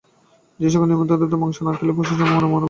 [0.59, 2.59] সে-সকল স্থলে নিমন্ত্রিত হয়ে মাংস না খেলে পশুজন্ম হয়, মনু বলছেন।